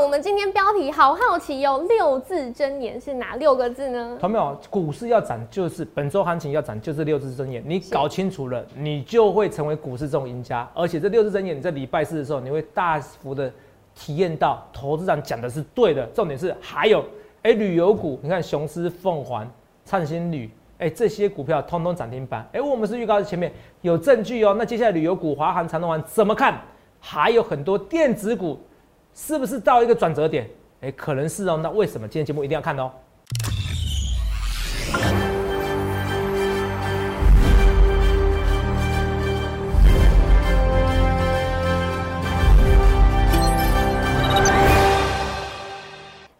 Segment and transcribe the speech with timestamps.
[0.00, 4.16] 我们今天标题好好奇哟，六字真言是哪六个字呢？
[4.20, 4.56] 同没有？
[4.70, 7.60] 股市要涨，就是本周行情要涨，就是六字真言。
[7.66, 10.68] 你搞清楚了，你就会成为股市这种赢家。
[10.72, 13.52] 而且这六字真言，你在礼拜四的时候，你会大幅的
[13.92, 16.06] 体验到投资长讲的是对的。
[16.14, 17.04] 重点是还有，
[17.42, 19.50] 哎，旅游股，你看雄狮、凤凰、
[19.84, 22.48] 灿星旅，哎，这些股票通通涨停板。
[22.52, 24.54] 哎，我们是预告在前面有证据哦。
[24.56, 26.56] 那接下来旅游股、华航、长隆航怎么看？
[27.00, 28.56] 还有很多电子股。
[29.20, 30.48] 是不是到一个转折点？
[30.80, 31.58] 哎，可能是哦。
[31.60, 32.88] 那为什么今天节目一定要看哦？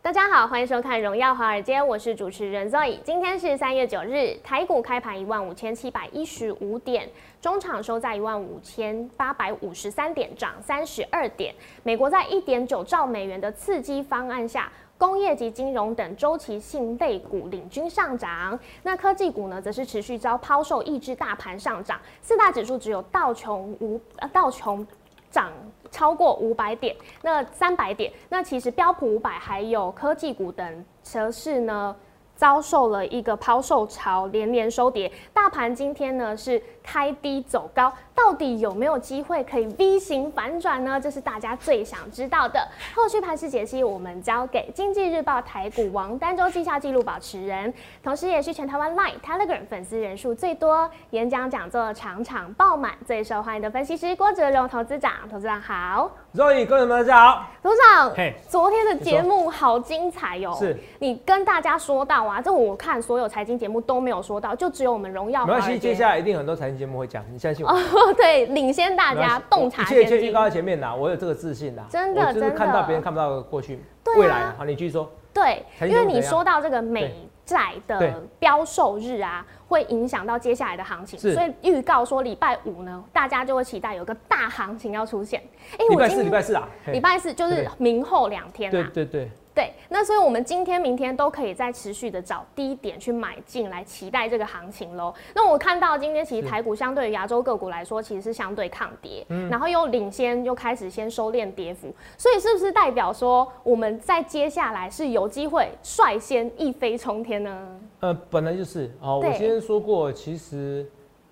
[0.01, 2.98] 大家好，欢迎收看《荣耀华尔街》，我是主持人 Zoe。
[3.03, 7.06] 今天是三月九日，台股开盘一万五千七百一十五点，
[7.41, 11.55] 中场收在一万五千八百五十三点，涨三十二点。
[11.84, 22.00] 美国在一点九兆美元的刺激方案下，工业及金融等周期性类股领军上涨，那科技股呢，则是持续遭抛售抑制大盘上涨。
[22.20, 24.86] 四大指数只有道琼五呃道琼
[25.30, 25.52] 涨。
[25.91, 31.97] 超过五百点，那三百点，那其实标普五百还有科技股等则是呢。
[32.36, 35.11] 遭受了一个抛售潮，连连收跌。
[35.33, 40.98] 大盘今天呢是开低走高，到底有没有机会可以 V 型反转呢？
[40.98, 42.67] 这是大家最想知道的。
[42.95, 47.72] 后续盘势解析，我们交给经济日报台股王单周绩效记录保持人，
[48.03, 55.12] 同时也是全台湾 Line、Telegram 粉丝人数最多、演讲讲座场场爆满、最受欢迎的分析师郭哲荣投资长。
[55.30, 57.47] 投资长好，Zoe 各位们大家好。
[57.62, 58.11] 投资长，
[58.48, 60.56] 昨天的节目好精彩哟！
[60.58, 62.25] 是你跟大家说到。
[62.25, 65.45] 啊，这我看所有财经节目都没有说到，就只有我们荣耀。
[65.45, 67.75] 没关系，接下来一定很多财经节目会讲，你相信我。
[68.17, 70.29] 对，领先大家，洞察先机。
[70.29, 71.85] 预告在前面啦，我有这个自信啦。
[71.91, 73.83] 真的，真的看到别人看不到的过去、
[74.17, 74.53] 未来。
[74.57, 75.11] 好，你继续说。
[75.35, 85.41] 对，因为你说到这个美债的标售日啊，会影响到接下来的行情，所以预告说礼拜五呢，大家就会期待有个大行情要出现。
[85.73, 88.70] 哎，礼拜四，礼拜四啊，礼拜四就是明后两天。
[88.70, 89.31] 对对对。
[89.58, 95.13] 对，那所以我们今天、明天都可以再持续的找低点去买进来，期待这个行情喽。
[95.35, 107.80] 那我看到今天其实台股相对于亚洲个股来说，其实是相对抗跌，嗯然后又领先，又开始先收敛跌幅，所以是不是代表说我们在接下来是有机会率先一飞冲天呢？
[107.98, 110.89] 呃，本来就是哦，我先说过，其实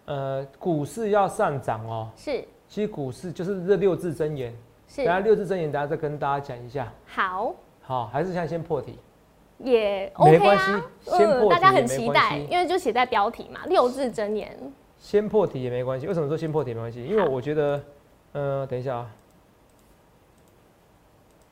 [0.07, 4.53] 呃，股市要上涨哦，是，其实股市就是这六字真言，
[4.89, 6.93] 是，等下六字真言，等下再跟大家讲一下。
[7.07, 7.55] 好。
[7.87, 8.99] 好，还是现在先破题，
[9.59, 10.65] 也没关系，
[11.05, 14.59] 先破题大家很期待，因为就写在标题嘛，六字真言。
[14.99, 17.05] 先破题也没关系，为什么说先破题没关系？
[17.05, 17.85] 因为我觉得，
[18.33, 19.11] 呃，等一下啊，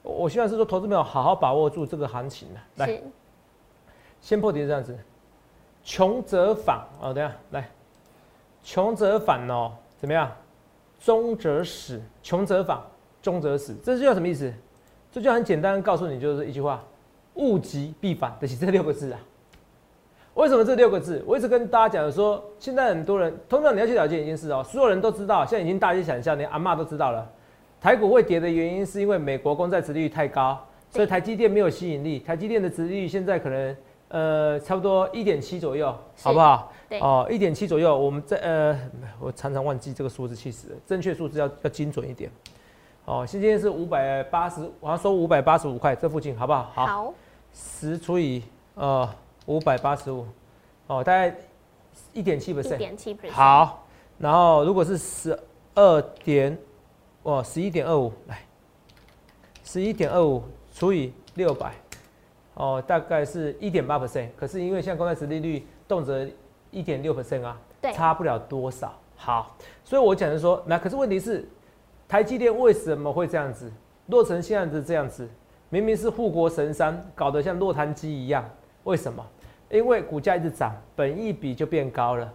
[0.02, 2.58] 我希望是说投资朋友好好把握住这个行情啊。
[2.78, 3.00] 来，
[4.20, 4.98] 先破题是这样子，
[5.84, 7.70] 穷则反哦，等下来，
[8.64, 10.32] 穷则反哦，怎么样？
[10.98, 12.82] 终则死，穷则反，
[13.22, 14.52] 终则死，这叫什么意思？
[15.14, 16.82] 这就很简单，告诉你就是一句话：
[17.34, 19.20] 物极必反，就是这六个字啊。
[20.34, 21.22] 为什么这六个字？
[21.24, 27.30] 我一直跟大家讲说，现在很多人，通常你要去了解一件事哦，所有人都知道，现在已经大街小巷，连阿妈都知道了。
[27.80, 30.58] 台股会跌的原因是因为美国公债殖利率太高，
[30.90, 32.18] 所以台积电没有吸引力。
[32.18, 33.76] 台积电的殖利率现在可能
[34.08, 36.72] 呃差不多一点七左右，好不好？
[37.00, 37.96] 哦，一点七左右。
[37.96, 38.76] 我们在呃，
[39.20, 40.76] 我常常忘记这个数字，气死了。
[40.84, 42.28] 正确数字要要精准一点。
[43.04, 46.72] 哦，今天是五百八十，我要收五百八十五块，这附近好不好？
[46.74, 47.14] 好。
[47.52, 48.42] 十除以
[48.74, 49.06] 呃
[49.44, 50.26] 五百八十五，
[50.86, 51.36] 哦，大概
[52.14, 52.76] 一点七 percent。
[52.76, 53.32] 一点七 percent。
[53.32, 53.84] 好，
[54.16, 55.38] 然后如果是十
[55.74, 56.56] 二点，
[57.24, 58.40] 哦，十一点二五，来，
[59.62, 60.42] 十一点二五
[60.72, 61.74] 除以六百，
[62.54, 64.28] 哦，大概是一点八 percent。
[64.34, 66.26] 可是因为现在公债值利率动辄
[66.70, 68.90] 一点六 percent 啊，对，差不了多少。
[69.14, 69.54] 好，
[69.84, 71.46] 所以我讲的说，那可是问题是。
[72.08, 73.70] 台积电为什么会这样子
[74.06, 75.28] 落成现在是这样子？
[75.70, 78.44] 明明是护国神山，搞得像落汤鸡一样。
[78.84, 79.24] 为什么？
[79.70, 82.30] 因为股价一直涨，本益比就变高了。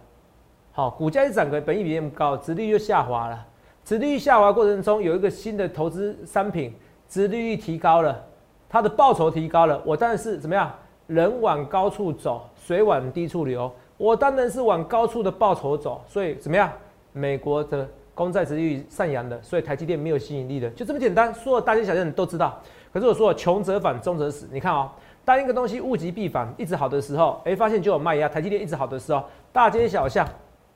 [0.72, 3.46] 好，股价一涨，本益比变高，殖利率就下滑了。
[3.84, 6.74] 殖利率下滑过程中，有一个新的投资商品，
[7.08, 8.20] 殖利率提高了，
[8.68, 9.80] 它的报酬提高了。
[9.86, 10.70] 我当然是怎么样？
[11.06, 13.72] 人往高处走，水往低处流。
[13.96, 16.02] 我当然是往高处的报酬走。
[16.06, 16.70] 所以怎么样？
[17.12, 17.88] 美国的。
[18.20, 21.32] 公债值率上扬的，所以台积电没有吸引力的，就这么简单。
[21.32, 22.60] 所有大街小巷都知道。
[22.92, 24.46] 可是我说穷则反，中则死。
[24.52, 24.90] 你看哦，
[25.24, 28.28] 当一个东西物极必反，一直好的时候，哎，发现就有卖压。
[28.28, 29.24] 台积电一直好的时候，
[29.54, 30.28] 大街小巷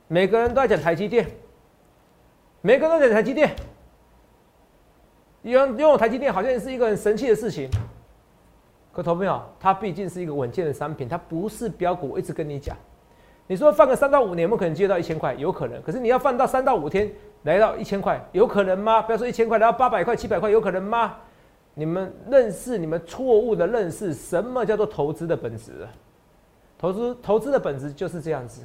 [0.09, 1.27] 每个人都在讲台积电，
[2.63, 3.55] 每个人都讲台积电。
[5.43, 7.69] 拥拥有台积电好像是一个很神奇的事情。
[8.91, 12.09] 可投朋友，它毕竟是一个稳健的商品，它不是标股。
[12.09, 12.75] 我一直跟你讲，
[13.47, 15.35] 你说放个三到五年，我们可能接到一千块？
[15.35, 15.81] 有可能。
[15.83, 17.11] 可是你要放到三到五天
[17.43, 19.03] 来到一千块，有可能吗？
[19.03, 21.17] 不要说一千块，来到八百块、七百块，有可能吗？
[21.75, 25.73] 你们认识你们错误的认识，什么叫做投资的本质？
[26.79, 28.63] 投资投资的本质就是这样子，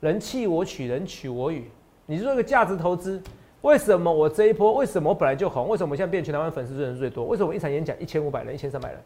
[0.00, 1.70] 人弃我取，人取我与。
[2.06, 3.22] 你说一个价值投资，
[3.60, 4.74] 为什么我这一波？
[4.74, 5.68] 为什么我本来就红？
[5.68, 7.26] 为什么我现在变全台湾粉丝人数最多？
[7.26, 9.00] 为什么一场演讲一千五百人、一千三百人？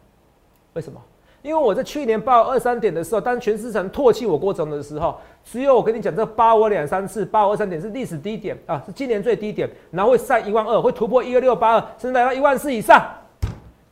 [0.73, 1.01] 为什么？
[1.41, 13.01] 因为我在去年八二三点的时候，当全市场唾弃我过程的时候，只有我跟你讲，这八我两三次，八二三点是历史低点啊，是今年最低点，然后会上一万二，会突破一二六八二，甚至来到一万四以上。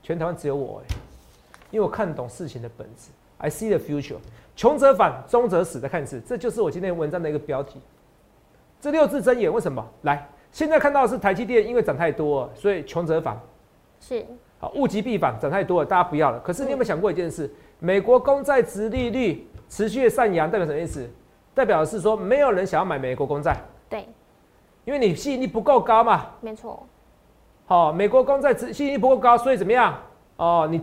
[0.04, 0.96] 全台湾只有我哎，
[1.72, 4.18] 因为我看懂事情的本质，I see the future。
[4.56, 5.80] 穷则反，中则死。
[5.80, 7.80] 再看一次，这就是我今天文章的一个标题。
[8.82, 9.86] 这六字真言为什么？
[10.02, 13.40] 来，现在看到是台积电，因为涨太多，所以穷则反。
[14.00, 14.26] 是。
[14.60, 16.40] 好，物极必反，涨太多了，大家不要了。
[16.40, 17.50] 可是你有没有想过一件事？
[17.80, 21.08] 美国公债值利率持续的上扬，代表什么意思？
[21.54, 23.56] 代表的是说，没有人想要买美国公债。
[23.90, 24.08] 对。
[24.86, 26.28] 因为你吸引力不够高嘛。
[26.42, 26.86] 没错。
[27.66, 29.94] 好，美国公债值吸引力不够高，所以怎么样？
[30.38, 30.82] 哦，你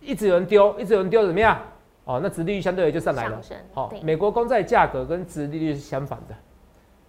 [0.00, 1.58] 一直有人丢，一直有人丢，怎么样？
[2.04, 3.40] 哦，那殖利率相对也就上来了。
[3.72, 6.34] 好，美国公债价格跟殖利率是相反的。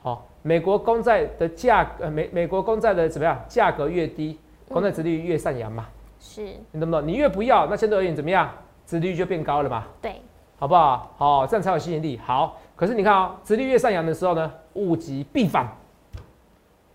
[0.01, 3.39] 好，美国公债的价呃美美国公债的怎么样？
[3.47, 4.39] 价格越低，
[4.69, 5.87] 公债殖利率越上扬嘛。
[6.19, 6.43] 是。
[6.71, 7.07] 你懂不懂？
[7.07, 8.49] 你越不要，那相对而言怎么样？
[8.85, 9.85] 殖利率就变高了嘛。
[10.01, 10.21] 对。
[10.57, 11.13] 好不好？
[11.17, 12.17] 好，这样才有吸引力。
[12.17, 15.65] 好，可是你看啊，殖利率越上扬的时候呢，物极必反。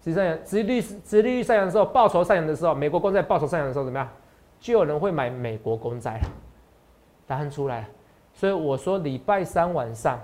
[0.03, 4.07] 实际上，殖利率殖利率上扬的时候，报酬上扬的时候，美国公债报酬上扬的时候怎么样？
[4.61, 6.29] 就有人会买美国公债了。
[7.27, 7.89] 答案出来了，
[8.35, 10.21] 所以我说礼拜三晚上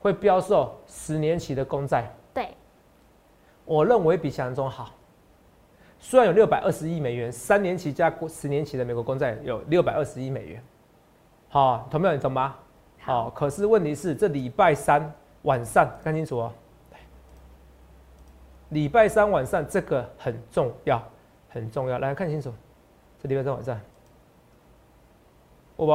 [0.00, 2.12] 会标售十年期的公债。
[2.34, 2.48] 对，
[3.64, 4.90] 我认为比想象中好。
[5.98, 10.62] 虽然有六百二十亿美元，三年期加十年期的美国公债有六百二十亿美元。
[11.48, 12.14] 好，同没有？
[12.14, 12.56] 你懂吗？
[13.00, 15.12] 好，可是问题是这礼拜三
[15.42, 16.52] 晚上看清楚哦。
[18.68, 21.02] 礼拜三晚上这个很重要，
[21.48, 21.98] 很重要。
[21.98, 22.52] 来看清楚，
[23.18, 23.80] 这礼拜三晚上，
[25.76, 25.92] 好不？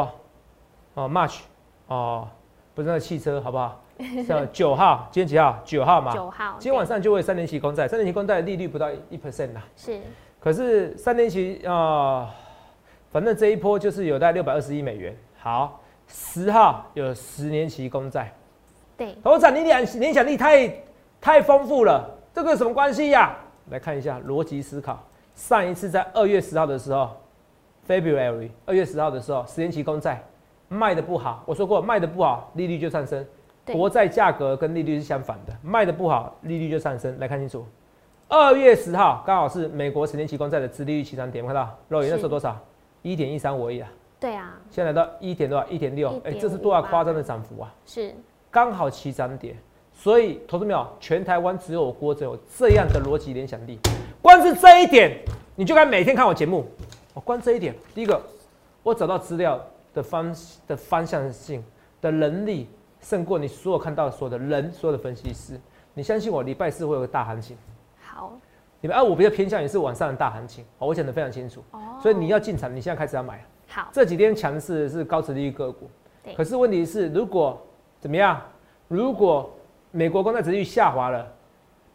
[0.96, 1.42] 哦，March，
[1.88, 2.28] 哦，
[2.74, 3.83] 不是那个汽车，好不好？
[4.26, 5.62] 像九号，今天几号？
[5.64, 6.14] 九号嘛。
[6.14, 6.56] 九号。
[6.60, 9.64] 今天晚上就会三年期公债，三年期公债利率不到一 percent 啦。
[9.76, 10.00] 是。
[10.40, 12.30] 可是三年期啊，
[13.12, 15.16] 反正这一波就是有大概六百二十亿美元。
[15.40, 18.34] 好，十号有十年期公债。
[18.98, 19.16] 对。
[19.24, 20.74] 头长，你联联想力太
[21.22, 22.10] 太丰富了。
[22.34, 23.36] 这个有什么关系呀？
[23.70, 25.02] 来看一下逻辑思考。
[25.36, 27.10] 上一次在二月十号的时候
[27.88, 30.22] ，February 二月十号的时候，十年期公债
[30.68, 31.44] 卖的不好。
[31.46, 33.26] 我说过，卖的不好，利率就上升。
[33.72, 37.18] 国债价格跟利率是相反的，卖的不好，利率就上升。
[37.20, 37.66] 来看清楚，
[38.28, 42.60] 二月十号刚好是美国十年期公债的殖利率起涨点，看到肉眼那时候多少？
[43.02, 43.90] 一点一三五而已啊。
[44.20, 44.54] 对啊。
[44.70, 45.66] 现在来到一点多少？
[45.68, 46.20] 一点六。
[46.24, 47.74] 哎，这是多少夸张的涨幅啊？
[47.86, 48.14] 是。
[48.52, 49.56] 刚好起涨点。
[49.96, 50.88] 所以，投资没有？
[51.00, 53.78] 全台湾只有我郭总有这样的逻辑联想力。
[54.24, 55.16] 光是这一点，
[55.56, 56.66] 你就该每天看我节目。
[57.14, 58.20] 我光这一点，第一个，
[58.82, 59.64] 我找到资料
[59.94, 60.36] 的方
[60.68, 61.64] 的方向性
[62.02, 62.68] 的能力，
[63.04, 65.60] 胜过你所有看到所有的人，所有的分析师。
[65.94, 67.56] 你相信我，礼拜四会有个大行情。
[68.02, 68.34] 好。
[68.82, 70.66] 你们二我比较偏向于是晚上的大行情。
[70.80, 71.64] 好，我讲的非常清楚。
[71.72, 71.80] 哦。
[72.02, 73.44] 所以你要进场，你现在开始要买。
[73.68, 73.90] 好。
[73.92, 75.90] 这几天强势是高值利率个股。
[76.24, 76.34] 对。
[76.34, 77.62] 可是问题是，如果
[78.00, 78.42] 怎么样？
[78.88, 79.50] 如果
[79.92, 81.26] 美国公债殖率下滑了，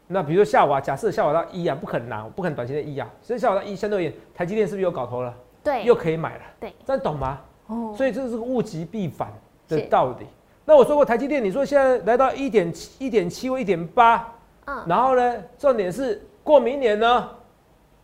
[0.06, 5.34] 那比如说下滑，假设下滑到一啊，不可能啊，不可能短期的一啊，所以下滑到一，相对而言，台积电是不是有搞头了？
[5.62, 6.44] 对，又可以买了。
[6.58, 7.40] 对，这样懂吗？
[7.66, 9.30] 哦，所以这是个物极必反
[9.68, 10.26] 的道理。
[10.68, 14.30] 那我说过台积电，你说现在来到一点七、一点七或一点八，
[14.66, 17.30] 嗯，然后呢，重点是过明年呢，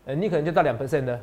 [0.06, 1.20] 呃，你可能就到两 percent 了，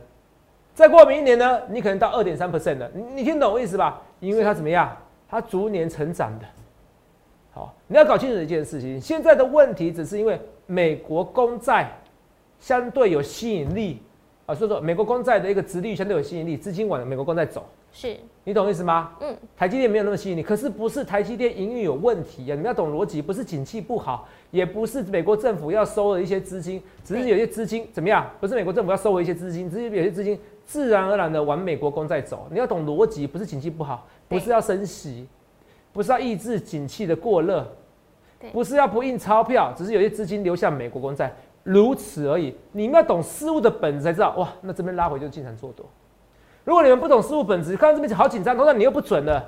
[0.76, 2.88] 再过明年呢，你可能到二点三 percent 了。
[2.94, 4.00] 你你听懂我意思吧？
[4.20, 4.96] 因为它怎么样？
[5.28, 6.46] 它逐年成长的。
[7.54, 9.02] 好，你要搞清楚一件事情。
[9.02, 11.92] 现在的问题只是因为美国公债
[12.60, 14.00] 相对有吸引力
[14.46, 17.68] 啊，所以说美国公债的一个殖利率相对有吸引力，资金往美国公债走。
[17.92, 19.12] 是，你懂意思吗？
[19.20, 19.36] 嗯。
[19.58, 22.56] 台积电没有那么吸引你，可是不是台积电营运有问题啊？
[22.56, 28.30] 你们要懂逻辑，不是景气不好，也不是美国政府要收了一些资金，只是有些资金怎么样？
[28.40, 32.48] 不是美国政府要收回一些资金，只是有些资金自然而然的往美国公债走。
[32.50, 35.28] 你要懂逻辑，不是景气不好，不是要升息。
[35.94, 37.68] 不是要抑制景气的过热，
[38.54, 41.30] 不是要不印钞票，只是有些资金流向美国公债，
[41.64, 42.56] 如此而已。
[42.72, 44.34] 你们要懂事物的本质才知道。
[44.38, 45.86] 哇，那这边拉回就进场做多。
[46.64, 49.44] 如果你们不懂事物本质，看到这边好紧张，头长你又不准了。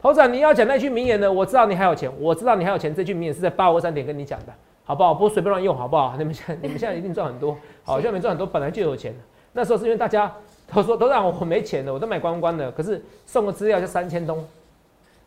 [0.00, 1.30] 头长你要讲那句名言呢？
[1.30, 2.94] 我知道你还有钱，我知道你还有钱。
[2.94, 4.52] 这句名言是在八五三点跟你讲的，
[4.84, 5.12] 好不好？
[5.12, 6.14] 不随便乱用，好不好？
[6.16, 9.14] 你们现你们现在一定 赚很多，好，现在没赚很多，本来就有钱。
[9.52, 10.32] 那时候是因为大家
[10.72, 14.42] 都说都让我没钱了，我都买光光的，可是送个资料就三千东。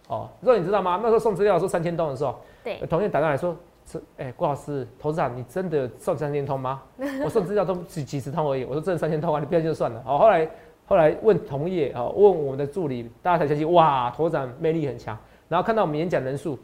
[0.07, 0.99] 哦，若你知道吗？
[1.03, 3.55] 那时候送资料说三千东的时候，对，同学打电话来说，
[3.85, 6.81] 是哎，郭老师，投资长，你真的送三千通吗？
[7.23, 10.01] 我送资料都几几十通而已，我说真的三千通啊，你不要就算了。
[10.03, 10.49] 好，后来
[10.85, 15.17] 后来问同业啊，问我们的助理，大家才相信，哇，投资长魅力很强。
[15.47, 16.57] 然后看到我们演讲人数，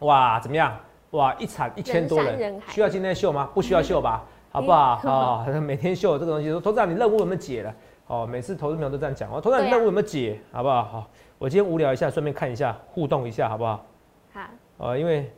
[0.00, 0.76] 哇，怎么样？
[1.12, 3.48] 哇，一场一千多人，需要今天秀吗？
[3.54, 4.96] 不需要秀吧， 好不好？
[4.96, 7.74] 好， 每天秀这个东西，说投资长，你任务有没有解了？
[8.06, 10.38] 哦，每次投资朋都这样讲哦，投资长，你任务有没有解？
[10.52, 10.84] 好不好？
[10.84, 11.10] 好。
[11.38, 13.84] 我今天无聊一下，顺便看一下，互动一下，好不好？
[14.32, 14.40] 好。
[14.78, 15.30] 呃，因为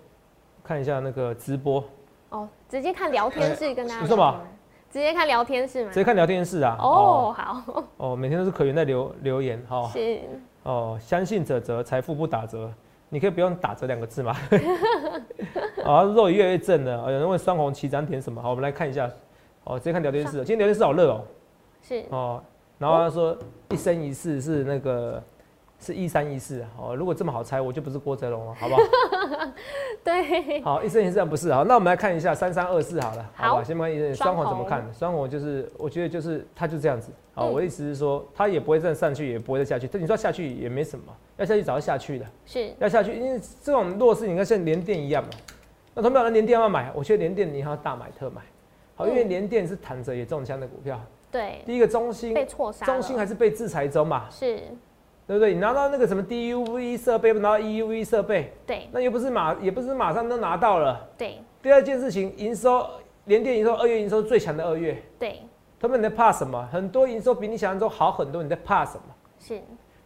[0.64, 1.82] 看一下那个直播。
[2.30, 4.00] 哦，直接看聊天室跟大家。
[4.00, 4.40] 你说嘛？
[4.92, 5.88] 直接看聊天室吗？
[5.88, 6.76] 直接看聊天室啊。
[6.78, 7.82] 哦，好。
[7.96, 9.88] 哦，每天都是可云在留留言，哈。
[9.88, 10.20] 是。
[10.64, 12.70] 哦，相信者则财富不打折，
[13.08, 14.36] 你可以不用打折两个字吗？
[15.82, 17.10] 啊， 肉越来越正了。
[17.10, 18.42] 有人问双红旗涨点什么？
[18.42, 19.10] 好，我们来看一下。
[19.64, 20.44] 哦，直接看聊天室。
[20.44, 21.24] 今天聊天室好热哦。
[21.80, 22.04] 是。
[22.10, 22.42] 哦，
[22.78, 23.34] 然后他说
[23.70, 25.22] 一生一世是那个。
[25.82, 28.80] 是一三一四哦，如果这么好猜，我就不是郭泽龙了，好不好？
[30.04, 33.64] 对，好，一生一世不是好，那我们来看一下三三二四好了，好吧？
[33.64, 34.88] 先看一双红怎么看？
[34.94, 37.10] 双红就是，我觉得就是它就这样子。
[37.34, 39.88] 好，我的意思是说，它也不会再上去，也不会再下去。
[39.90, 41.04] 但你说下去也没什么，
[41.38, 42.26] 要下去早就下去了。
[42.46, 45.30] 是，要下去，因为这种弱势，你看像连电一样嘛。
[45.94, 48.40] 那同样的连电要买，我觉得连电你还要大买特买。
[48.94, 51.00] 好，因为连电是躺着也中枪的股票。
[51.30, 54.26] 对，第一个中心被错杀，中心还是被制裁中嘛？
[54.30, 54.60] 是。
[55.32, 55.54] 对不对？
[55.54, 61.08] 你拿到那个什么 DUV 设备，拿到 EUV 设备，对，那又不是马，也不是马上都拿到了。
[61.16, 61.38] 对。
[61.62, 62.86] 第二件事情，营收，
[63.24, 65.02] 联电营收二月营收最强的二月。
[65.18, 65.40] 对。
[65.80, 66.68] 他们在怕什么？
[66.70, 69.04] 很多营收比你想象中好很多，你在怕什么？
[69.38, 69.58] 是。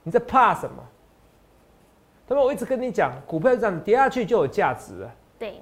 [0.04, 0.76] 你在怕什么？
[2.28, 5.12] 他们我一直跟你讲，股票是这样，跌下去就有价值了。
[5.40, 5.60] 对。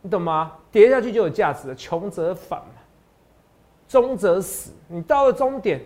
[0.00, 0.52] 你懂吗？
[0.72, 2.80] 跌下去就有价值了，穷则反嘛，
[3.86, 4.72] 终则死。
[4.88, 5.82] 你到了终点，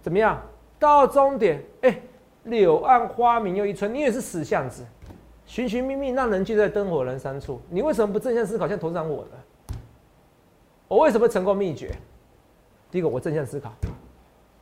[0.00, 0.40] 怎么样？
[0.78, 2.00] 到了终点，哎。
[2.44, 4.84] 柳暗花明又一村，你也是死巷子，
[5.46, 7.60] 寻寻觅觅，让人就在灯火阑珊处。
[7.70, 9.76] 你为什么不正向思考，像投资我呢？
[10.88, 11.94] 我为什么成功秘诀？
[12.90, 13.70] 第一个，我正向思考；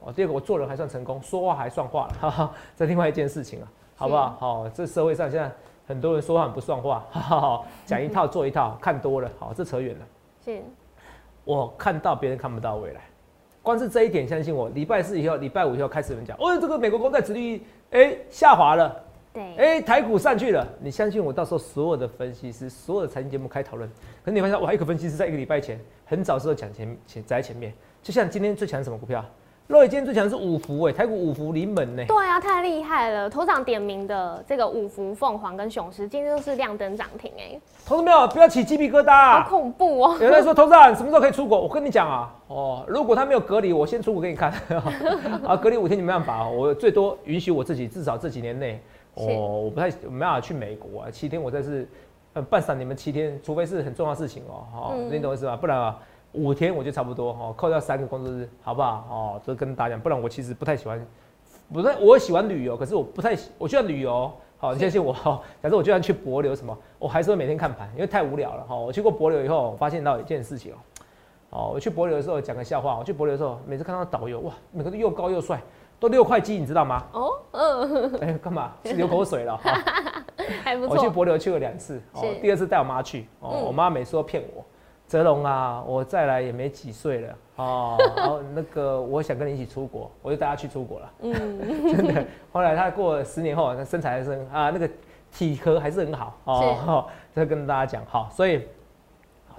[0.01, 2.15] 哦，第二个，我做人还算成功，说话还算话了。
[2.21, 4.37] 哈哈，这另外一件事情啊，好不好？
[4.39, 5.51] 好，这社会上现在
[5.89, 10.07] 很多人说话很不算话，哈哈，讲一套做一套，看多了，好，这扯远了。
[10.45, 10.63] 是，
[11.45, 13.01] 我看到别人看不到未来。
[13.63, 23.89] 光是这一点，相信我，礼拜四以后，礼拜五以后开始有人讲，哦，这个美国公债殖利率，哎，下滑了，对，哎，台股上去了，你相信我，到时候所有的分析师，所有的财经节目开讨论，
[24.25, 29.25] 可是你发现，哇，一个分析师在一个礼拜前，很早时候讲前前在前面，就像今天最强什么股票？
[29.71, 32.03] 肉眼今天最强是五福哎，台股五福临门呢。
[32.09, 33.31] 对啊，太厉害了！
[33.31, 37.57] 头长点名的这个五福、凤凰跟雄狮，今天都是亮灯涨停哎。
[37.87, 38.27] 投资没有？
[38.27, 39.41] 不要起鸡皮疙瘩。
[39.41, 40.17] 好恐怖哦！
[40.21, 41.61] 有人说投资长什么时候可以出国？
[41.61, 44.53] 我跟你讲啊，哦，如果他没有隔离，我先出国给你看。
[45.47, 48.83] 啊，隔离五天你没办法，我最多允许我自己至少这几年内，
[49.15, 49.25] 哦，
[49.67, 51.89] 我不太没办法去美国啊，七天我再是
[52.33, 55.55] 呃半散你们七天，除非是很重要事情哦，好，你懂意思吧？
[55.55, 55.97] 不然啊。
[56.33, 59.07] 五天我就差不多哈，扣掉三个工作日，好不好？
[59.11, 61.05] 哦，这跟大家讲，不然我其实不太喜欢，
[61.73, 64.31] 不太我喜欢旅游，可是我不太喜，我喜欢旅游。
[64.59, 65.15] 好，你相信我。
[65.63, 68.77] 假设我就算去博流什么，我还是会每天看盘，因为太无聊了哈。
[68.77, 70.77] 我去过博流以后，发现到一件事情哦，
[71.51, 75.61] 哦，我去博流的时候讲个笑话，我去博流的时候，每次看到导游哇，每个都又高又帅，
[75.99, 77.03] 都六块肌，你知道吗？
[77.13, 78.73] 哦，嗯， 哎，干嘛？
[78.85, 79.73] 是流口水了哈。
[80.63, 80.95] 还不错。
[80.95, 84.63] 我去博流去了两次，哦，第二次带我妈去，哦，我妈每次都骗我。
[85.11, 87.97] 泽龙啊，我再来也没几岁了哦。
[88.17, 91.13] 然后那个，我想跟你一起出国，我就带他去出国了。
[91.23, 91.35] 嗯，
[91.91, 92.25] 真的。
[92.53, 94.89] 后来他过了十年后，他身材还是啊，那个
[95.33, 97.07] 体格还是很好 哦。
[97.35, 98.65] 这跟大家讲好，所以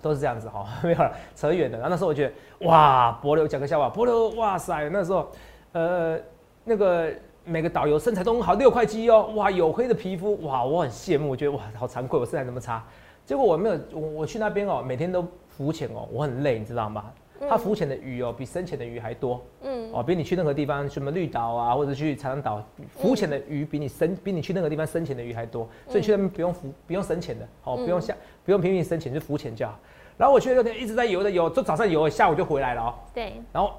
[0.01, 1.77] 都是这样子哈，没有了，扯远了。
[1.79, 5.29] 然后那时候我觉得哇，博流讲个笑话，博流哇塞，那时候
[5.73, 6.17] 呃
[6.63, 7.11] 那个
[7.43, 12.81] 每个导游身材都很好，六块肌哦，哇，黝黑的皮肤，哇，我很羡慕，我觉得哇，好惭愧，我身材那么差。
[13.25, 15.27] 结果我没有，我我去那边哦，每天都。
[15.61, 17.13] 浮潜哦，我很累，你知道吗？
[17.47, 19.39] 它浮潜的鱼哦，比深潜的鱼还多。
[19.61, 25.69] 嗯，哦，比你去任何地方，什么绿岛啊，或者去长滩岛，浮潜的鱼比你深，比你去任何地方深潜的鱼还多。
[25.87, 29.77] 所以去那边不用浮，不用深潜的，哦，不用下，不用拼命深潜，就浮潜就好。
[30.17, 32.95] 然后我去那天一直在游的游，就早上游，下午就回来了哦。
[33.13, 33.33] 对。
[33.53, 33.73] 然后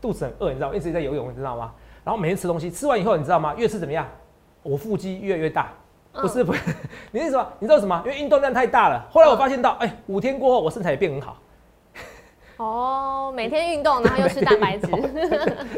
[0.00, 1.74] 肚子很饿，你知道，一直在游泳，你知道吗？
[2.02, 3.54] 然后每天吃东西，吃完以后，你知道吗？
[3.58, 4.08] 越吃怎么样？
[4.62, 5.74] 我腹肌越来越大。
[6.20, 6.60] 不是不是，
[7.12, 7.46] 你是什么？
[7.58, 8.02] 你知道什么？
[8.04, 9.06] 因为运动量太大了。
[9.10, 11.36] 后来我发现到，哎，五天过后我身材也变很好。
[12.58, 14.86] 哦，每天运动，然后又吃蛋白质，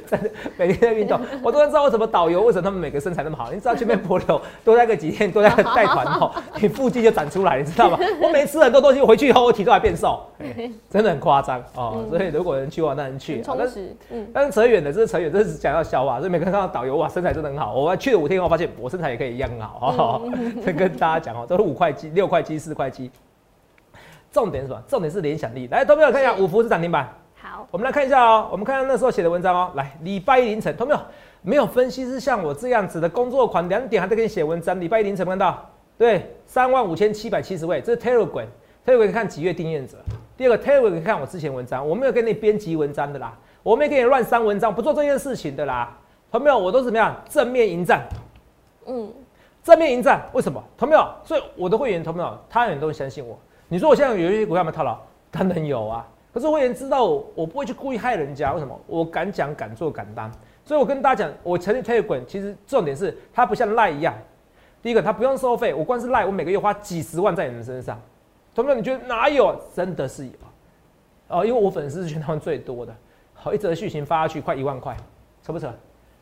[0.06, 3.50] 真 的每天在运动，我都知道为什么导游为什么他们每个身材那么好。
[3.50, 6.30] 你知道去面柏流多待个几天，多待个带团哦，
[6.60, 7.98] 你腹肌就长出来，你知道吗？
[8.22, 10.20] 我每次吃很多东西，回去以后我体重还变瘦，
[10.88, 12.04] 真的很夸张哦。
[12.10, 13.42] 所以如果人去的话，那人去。
[13.42, 14.26] 充实，嗯。
[14.32, 16.18] 但是扯远了，这是扯远，这是讲到消化。
[16.20, 17.74] 所以每个人看到导游哇，身材真的很好。
[17.74, 20.32] 我去了五天以后，发现我身材也可以一样很好哦。
[20.64, 23.10] 再跟大家讲哦，都是五块肌、六块肌、四块肌。
[24.30, 24.82] 重点是什么？
[24.86, 25.66] 重点是联想力。
[25.68, 27.08] 来，同学们看一下，五福是涨停板。
[27.34, 28.48] 好，我们来看一下哦。
[28.50, 29.70] 我们看看那时候写的文章哦。
[29.74, 31.02] 来，礼拜一凌晨，同学们
[31.42, 34.80] 没有分析师像我这样子的工作狂，两点还在给你写文章。
[34.80, 35.64] 礼拜一凌晨看到？
[35.96, 39.96] 对，三万五千七百七十位，这是 Telegram，Telegram 看几月订阅者。
[40.36, 45.96] 第二个 Telegram 看我之前文章，我没有给你编辑文章的啦，我没给你乱删文章，不做这件事情的啦。
[46.30, 48.06] 朋友们，我都是怎么样正面迎战？
[48.86, 49.12] 嗯，
[49.64, 50.62] 正面迎战，为什么？
[50.76, 53.38] 朋友们，所以我的会员朋友们，他很多人相信我。
[53.68, 54.98] 你说我现在有一些股票没套牢，
[55.30, 56.06] 当然有啊。
[56.32, 58.52] 可是会员知道我，我不会去故意害人家。
[58.52, 58.78] 为什么？
[58.86, 60.30] 我敢讲、敢做、敢当。
[60.64, 64.14] 所以我跟大家讲，我成立 Telegram，其实重点是它不像赖一样。
[64.80, 68.00] 第一个，它不用收费，我光是赖，我每个月花几十万在你们身上。
[68.54, 69.54] 同学们，你觉得哪有？
[69.74, 70.32] 真的是有
[71.28, 72.94] 哦，因为我粉丝是全台湾最多的。
[73.34, 74.96] 好，一则剧情发下去快一万块，
[75.42, 75.70] 扯不扯？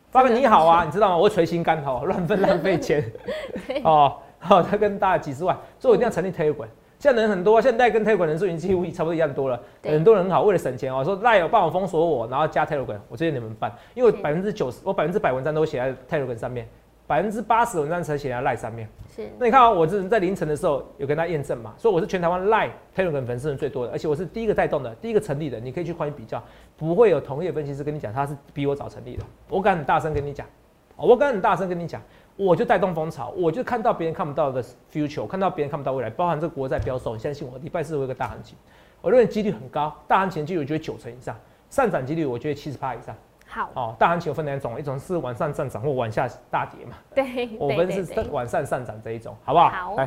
[0.09, 1.17] 发个你好啊，你知道吗？
[1.17, 3.03] 我会捶心肝头，乱分浪费钱。
[3.83, 6.67] 哦，好，他跟大家几十万，所以我一定要成立 Telegram。
[6.99, 9.61] 现在人很多，现在跟 Telegram 人数已经几乎差不多一样多了。
[9.83, 16.67] 很多人很好，为了省钱哦，说赖有帮我封锁我，然后加 Telegram，我建议你们办，因为百分之九十，我百分之百文章都写在 Telegram 上面，
[17.05, 18.89] 百分之八十文章才写在赖上面。
[19.15, 19.29] 是。
[19.37, 26.43] 那你看啊，我这在凌晨的时候有跟他验证嘛，所以我是全台湾赖 Telegram 粉丝人最多的，而且我是第一个带动的，第一个成立的，你可以去欢迎比较，
[26.75, 30.47] 不会有同业分析师跟你讲他是比我早成立的，我敢很大声跟你讲，
[30.95, 32.01] 我敢很大声跟你讲。
[32.37, 34.63] 我就带动风潮，我就看到别人看不到的
[34.93, 38.55] future，看到别人看不到未来，包含这个国债标售，你相信我，礼拜四会有个大行情，
[39.01, 41.35] 我认为几率很高，大行情几率我觉得九成以上，
[41.71, 43.15] 上涨几率我觉得七十八以上。
[43.47, 46.95] 好，哦，大行情有分两种，一种是往上上涨或往下大跌嘛。
[47.15, 49.69] 对，我们是往上上涨这一种，好不好？
[49.69, 50.03] 好，来，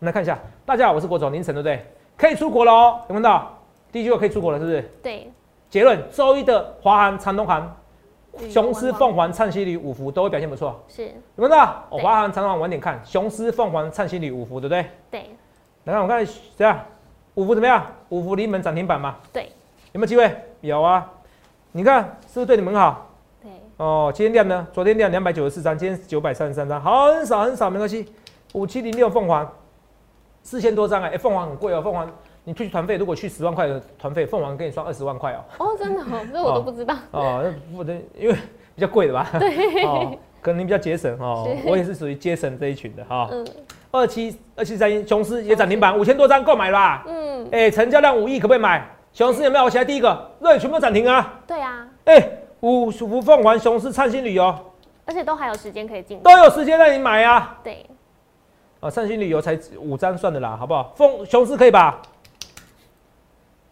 [0.00, 1.82] 我们来看一下，大家好，我是国总，凌晨对不对？
[2.18, 3.58] 可以出国了哦，有看到？
[3.90, 4.82] 第一句话可以出国了，是不是？
[5.02, 5.30] 对。
[5.70, 7.74] 结论，周一的华航、长东航。
[8.48, 11.84] 雄狮、凤凰、灿星旅、五福都会表现不错，是，有没有到？
[11.90, 14.86] 我华航、长航晚点看，雄狮、凤凰、灿星旅、五福，对不对？
[15.10, 15.30] 对。
[15.84, 16.80] 来看，我看这样？
[17.34, 17.84] 五福怎么样？
[18.10, 19.16] 五福临门涨停板嘛？
[19.32, 19.50] 对。
[19.92, 20.34] 有没有机会？
[20.60, 21.10] 有啊。
[21.72, 23.08] 你看是不是对你们好？
[23.42, 23.50] 对。
[23.78, 24.66] 哦，今天量呢？
[24.72, 28.12] 昨天量两百九十四张，今天九百三十三张，很少很少，没关系。
[28.52, 29.50] 五七零六凤凰，
[30.42, 32.08] 四千多张哎，凤凰很贵哦，凤凰。
[32.50, 35.44] 你去团费，如果去十万块的团费，凤凰给你算二十万块哦。
[35.58, 36.96] 哦，真的哦， 这我都不知道。
[37.12, 37.40] 哦，
[37.72, 38.34] 那不对，因为
[38.74, 39.30] 比较贵的吧？
[39.38, 39.84] 对。
[39.86, 41.48] 哦，可能你比较节省哦。
[41.64, 43.28] 我也是属于节省这一群的哈。
[43.30, 43.46] 嗯。
[43.92, 47.04] 二七二七三一，雄狮也涨停板，五千多张购买吧。
[47.06, 47.48] 嗯。
[47.52, 48.84] 哎，成交量五亿，可不可以买？
[49.12, 49.64] 雄狮有没有？
[49.64, 51.40] 我起来第一个，对，全部涨停啊。
[51.46, 51.86] 对啊。
[52.06, 52.30] 哎，
[52.62, 54.52] 五五凤凰、雄狮、灿星旅游，
[55.04, 56.18] 而且都还有时间可以进。
[56.18, 57.60] 都有时间让你买啊。
[57.62, 57.86] 对。
[58.80, 60.92] 啊，灿星旅游才五张算的啦，好不好？
[60.96, 62.02] 凤雄狮可以吧？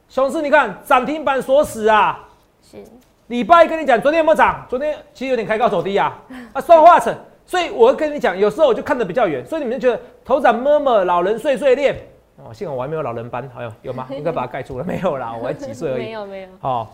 [0.09, 2.27] 雄狮，你看涨停板锁死啊！
[2.62, 2.83] 是
[3.27, 4.64] 礼拜一跟你讲，昨天有没有涨？
[4.68, 6.18] 昨天其实有点开高走低啊，
[6.55, 7.14] 啊，算化成。
[7.44, 11.94] 所以我跟你讲，有时候我就看得比较远，所以你们就觉得头长么么老人碎碎念
[12.37, 14.07] 哦，幸好我还没有老人斑，好有有吗？
[14.12, 16.05] 应该把它盖住了，没有啦，我还几岁而已。
[16.05, 16.49] 没有没有。
[16.62, 16.87] 哦，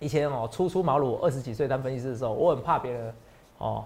[0.00, 3.14] 以前哦初出茅庐，二十几岁当分析师的时候，我很怕别人
[3.58, 3.84] 哦，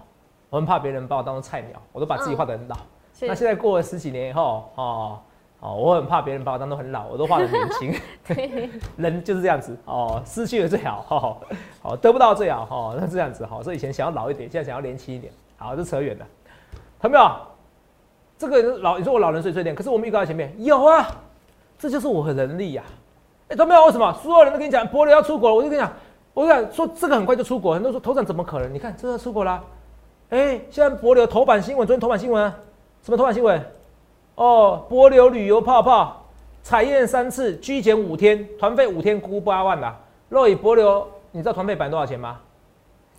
[0.49, 2.77] 我很怕别人把我当做菜鸟，我都把自己画得很老。
[3.21, 5.19] 那现在过了十几年以后哦。
[5.61, 7.93] 哦，我很怕别人把我当做很老，我都画的年轻。
[8.95, 11.37] 人就是这样子哦，失去了最好，哈，
[11.81, 16.25] 好得不到最好，哈，那这样子，好，所以以前想要老一点，现在想要年轻一点，好，这扯远了，
[17.01, 17.31] 看到没有？
[18.37, 21.05] 这个老，你说我老人碎碎念，可是我们预告在前面有啊，
[21.77, 22.83] 这就是我的能力呀。
[23.49, 23.85] 哎，看到没有？
[23.87, 25.55] 为什么所有人都跟你讲博流要出国了？
[25.55, 25.91] 我就跟你讲，
[26.33, 28.73] 我讲说这个很快就出国，很多说头长怎么可能？
[28.73, 29.61] 你看这要出国啦，
[30.29, 32.49] 哎，现在博流头版新闻，昨天头版新闻
[33.01, 33.61] 什么头版新闻？
[34.39, 36.25] 哦，博流旅游泡泡
[36.63, 39.99] 采验三次，居减五天，团费五天估八万啦。
[40.29, 42.39] 若以博流，你知道团费版多少钱吗？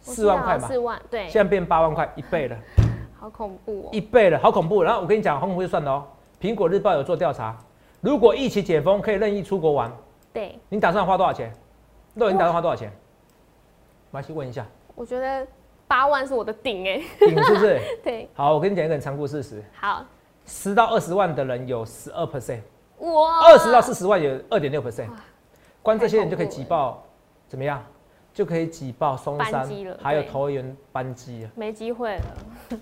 [0.01, 0.67] 四万块嘛。
[0.67, 1.29] 四万，对。
[1.29, 2.57] 现在变八万块，一倍了。
[3.21, 3.89] 好恐怖哦。
[3.93, 4.83] 一倍了，好恐怖。
[4.83, 6.03] 然后我跟你讲，很会算的哦。
[6.41, 7.55] 苹果日报有做调查，
[8.01, 9.93] 如果疫情解封，可以任意出国玩。
[10.33, 10.59] 对。
[10.71, 11.53] 你打算花多少钱？
[12.15, 12.91] 若你打算花多少钱？
[14.11, 14.67] 我来去问一下。
[14.95, 15.47] 我觉得
[15.87, 17.03] 八万是我的顶哎。
[17.19, 17.79] 顶是不是？
[18.03, 18.27] 对。
[18.33, 19.63] 好，我跟你讲一个残酷事实。
[19.79, 20.03] 好。
[20.51, 22.61] 十到二十万的人有十二 percent，
[22.99, 23.47] 哇！
[23.47, 25.09] 二十到四十万有二点六 percent，
[25.81, 27.03] 光这些人就可以挤爆，
[27.47, 27.81] 怎么样？
[28.35, 29.69] 就可以挤爆松山，
[30.03, 32.25] 还有桃园班机了，没机会了。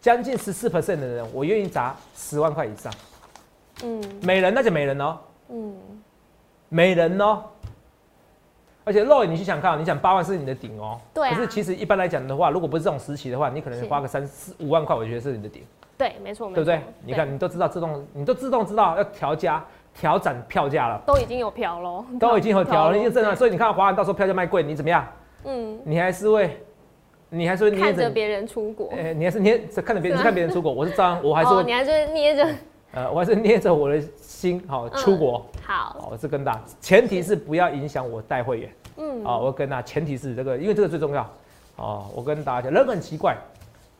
[0.00, 2.92] 将近十四 percent 的人，我愿意砸十万块以上。
[3.82, 5.18] 嗯，每人那就每人哦。
[5.48, 5.76] 嗯，
[6.68, 7.44] 没人哦。
[8.84, 11.00] 而且肉你去想看，你想八万是你的顶哦。
[11.12, 11.28] 对。
[11.30, 15.64] 可是其实一般来讲的话，如果不是这种时期的话，你可能花个三四五万块，我觉得是你的顶。
[15.98, 16.80] 对，没错，对不对？
[17.04, 21.00] 你看，你都知道自动，你都自动知道要调价、调整票价了。
[21.06, 23.34] 都已经有调了， 都已经有调了，已经正常。
[23.34, 25.06] 所以你看，华安到时候票价卖贵，你怎么样？
[25.44, 25.80] 嗯。
[25.84, 26.60] 你还是会，
[27.30, 28.90] 你还是会捏着别人出国。
[28.90, 31.64] 哎，你还是捏着看着别人看别人出国，我是这样， 我还是会。
[31.64, 32.46] 你还是捏着。
[32.92, 35.44] 呃，我还是捏着我的心，好出国。
[35.64, 36.08] 好。
[36.10, 38.70] 我是跟大，前提是不要影响我带会员。
[38.98, 39.24] 嗯。
[39.24, 41.26] 啊，我跟大，前提是这个，因为这个最重要。
[41.76, 43.36] 哦，我跟大家讲，人很奇怪。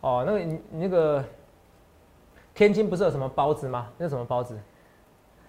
[0.03, 1.25] 哦，那个你那个。
[2.57, 3.87] 天津不是有什么包子吗？
[3.99, 4.59] 那什么包子？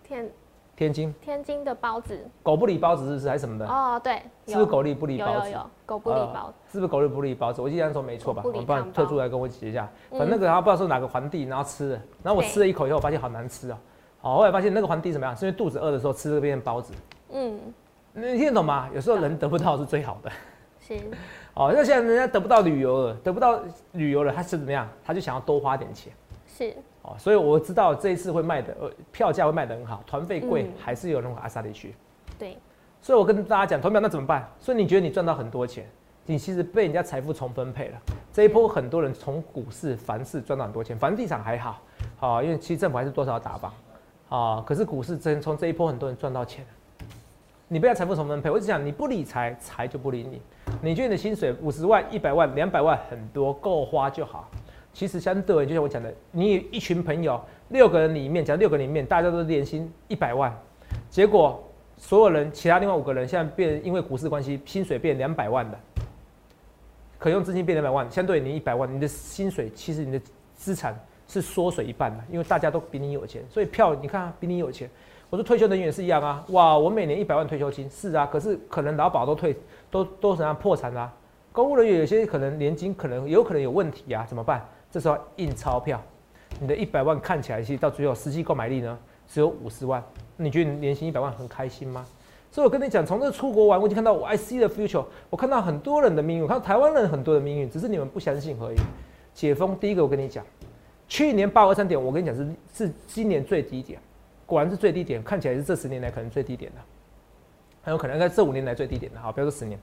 [0.03, 0.29] 天
[0.75, 3.65] 天津天津的包子，狗不理包子是不是还是什么的？
[3.65, 5.49] 哦，对，是不是狗力不理包子？
[5.49, 7.61] 有有有，狗不理包子，是不是狗力不理包子？
[7.61, 8.43] 我记得说没错吧？
[8.45, 9.89] 我帮特助来跟我解一下。
[10.11, 13.77] 反正那个他不知道是哪个皇帝，然后吃了，然后我吃了一口以后，发现好难吃哦。
[14.19, 15.33] 哦，后来发现那个皇帝怎么样？
[15.33, 16.93] 是因为肚子饿的时候吃这边包子。
[17.31, 17.57] 嗯，
[18.11, 18.89] 你听得懂吗？
[18.93, 20.29] 有时候人得不到是最好的。
[20.81, 21.01] 行。
[21.55, 23.61] 哦，那现在人家得不到旅游了，得不到
[23.93, 24.85] 旅游了，他是怎么样？
[25.05, 26.11] 他就想要多花点钱。
[26.45, 26.75] 是。
[27.17, 31.93] 所以我知道这一次会卖的，呃，票价会卖的很好，团费贵，还是有人往阿萨地区。
[32.39, 32.57] 对，
[33.01, 34.49] 所以我跟大家讲，团票那怎么办？
[34.59, 35.87] 所以你觉得你赚到很多钱，
[36.25, 37.97] 你其实被人家财富重分配了。
[38.33, 41.81] 这一波很多人从股市、房市赚到很多钱，房地产还好，
[42.19, 43.73] 啊，因为其实政府还是多少打榜，
[44.29, 46.65] 啊，可是股市真从这一波很多人赚到钱
[47.69, 50.41] 你被财富重分配，我只讲你不理财，财就不理你。
[50.81, 54.49] 你觉得你的薪水五十万、一百万、两百万很多，够花就好。
[54.97, 60.51] 其实相对，就像我讲的，你一群朋友，六个人里面，讲六个人里面大家都年薪一百万，
[61.07, 61.63] 结果
[61.97, 65.77] 所有人其他另外五个人现在变因为股市关系，薪水变两百万的，
[67.19, 74.89] 可用资金变两百万，相对你一百万，你的薪水其实你的资产是缩水一半的，因为大家都比你有钱，所以票你看比你有钱。
[75.29, 79.55] 我说退休人员是一样啊，哇，我每年一百万退休金是啊，可是可能劳保都退
[79.91, 81.13] 都都怎样破产啦，
[81.51, 84.67] 公务人员有些可能年金可能有可能有问题啊，怎么办？
[84.97, 86.01] 这时候印钞票，
[86.59, 90.03] 你的一百万看起来其实到最后实际购买力呢只有五十万，
[90.37, 92.03] 你觉得你年薪一百万很开心吗？
[92.49, 98.77] 所以我跟你讲，从这出国玩，我已经看到我 I see the future，我看到很多人的命运，我看到台湾人很多的命运，只是你们不相信而已。
[99.35, 100.43] 解封第一个，我跟你讲，
[101.07, 103.99] 去年八二三点，我跟你讲是是今年最低点，
[104.47, 106.81] 果然是最低点，看起来是这十年来可能最低点的，
[107.83, 109.79] 很有可能在这五年来最低点的，好，不要说十年。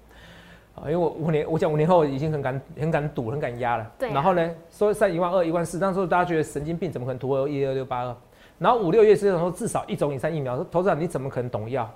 [0.75, 3.93] 啊，因为我五年，我讲五年后已经很敢、很敢赌、很敢压了。
[3.99, 4.13] 对。
[4.13, 8.17] 然后呢，说在一万二、一万四，那时候大家觉得神经病，怎么可能突破一二六八二？
[8.59, 11.89] 然后五六月是说至少一种以上疫苗，说投资长你怎么可能懂药？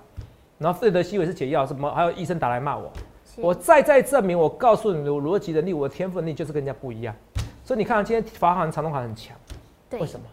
[0.57, 2.91] 然后费德西韦是解药，什么还有医生打来骂我，
[3.37, 7.15] 我再再证明，我告诉你，我逻辑能力、我的天赋能力就是跟人家不一样。
[7.63, 9.37] 所以你看，今天法航、长隆航很强，
[9.91, 10.25] 为什么？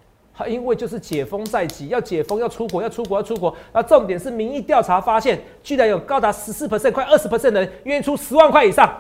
[0.47, 3.55] 因为就是解封在即，要解封，要出国，要出国，要出国。
[3.73, 8.93] 那重点是民意调查发现，居然有高达十四 percent，快二十 percent 的人愿意出十万块以上。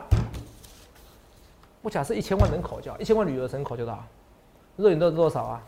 [1.82, 4.04] 我假设一千万人口就好，一千万旅游人口就好。
[4.76, 5.62] 热点都是多少啊？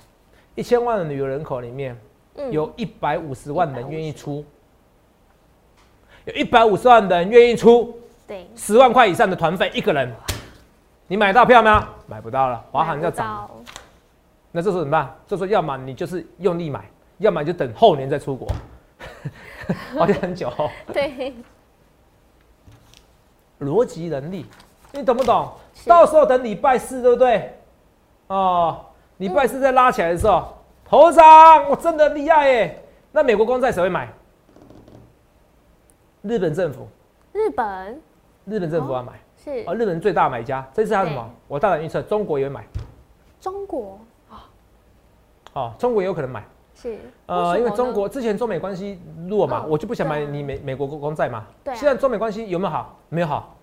[0.54, 1.96] 一千万的旅游人口里面，
[2.50, 4.44] 有一百五十万人愿意出，
[6.24, 10.12] 有一百五十万人愿意出，对，十万块以上的团费一个人，
[11.06, 11.88] 你买到票吗？
[12.06, 13.48] 买不到了，华航要涨。
[14.50, 15.14] 那这时候怎么办？
[15.26, 18.48] 这时候要么你就是用力买，要么就等后年再出国，
[19.96, 20.50] 好像很久。
[20.92, 21.34] 对，
[23.60, 24.46] 逻辑能力，
[24.92, 25.52] 你懂不懂？
[25.86, 27.54] 到时候等礼拜四，对不对？
[28.28, 28.84] 哦，
[29.18, 32.82] 礼拜四再拉起来的时候，头上我真的厉害耶！
[33.12, 34.08] 那美国公债谁会买？
[36.22, 36.88] 日本政府。
[37.32, 38.00] 日本。
[38.46, 39.12] 日本政府要买。
[39.44, 39.64] 是。
[39.66, 41.30] 哦，日本最大买家，这次还有什么？
[41.46, 42.66] 我大胆预测，中国也会买。
[43.40, 43.98] 中国。
[45.54, 51.46] 哦，中国也有可能买，是呃，因为中国之前中美关系弱嘛，我就不想买你美美国公公债嘛。
[51.64, 52.96] 对，现在中美关系有没有好？
[53.08, 53.56] 没有好。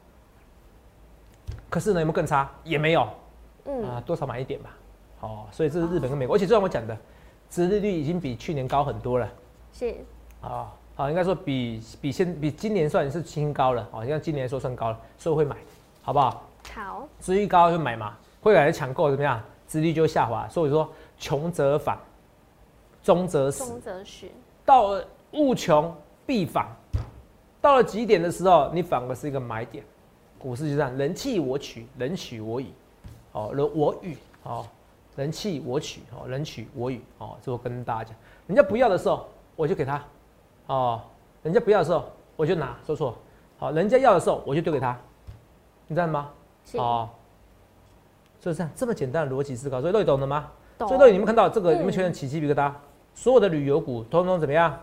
[1.70, 2.50] 可是呢，有没有更差？
[2.64, 3.08] 也没有。
[3.66, 4.70] 嗯啊，多少买一点吧。
[5.22, 6.98] 哦，所以这是日本跟美国，而且就像我讲的，
[7.50, 9.30] 殖利率已经比去年高很多了。
[9.72, 9.96] 是
[10.42, 13.88] 啊，好，应该说比比现比今年算是新高了。
[13.92, 15.56] 哦，像今年说算高了，所以会买，
[16.02, 16.44] 好不好？
[16.74, 17.08] 好。
[17.20, 19.42] 殖率高就买嘛，会来抢购怎么样？
[19.68, 20.90] 殖率就会下滑，所以说。
[21.18, 21.98] 穷则反，
[23.04, 23.66] 中则死。
[23.66, 24.28] 中则死。
[24.66, 26.68] 到了物穷必反，
[27.62, 29.84] 到了极点的时候，你反而是一个买点。
[30.38, 32.68] 股市就这样，人弃我取，人取我予，
[33.32, 34.66] 哦，人我予，哦，
[35.16, 40.04] 人弃我取，哦，人取我予，哦，这我跟大家讲，人家不要的时候，我就给他，
[40.68, 41.02] 哦，
[41.42, 43.18] 人家不要的时候，我就拿，说错，
[43.58, 44.96] 好，人家要的时候，我就丢给他，
[45.88, 46.30] 你知道吗？
[46.74, 47.10] 哦，
[48.40, 50.52] 就是这样，这么简单的逻辑思考，所以都懂了吗？
[50.80, 52.72] 所以，你们看到这个，你们确认起鸡皮疙瘩？
[53.14, 54.78] 所有的旅游股通通怎么样？